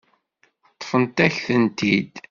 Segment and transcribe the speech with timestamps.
[0.73, 2.15] Ṭṭfent-ak-tent-id.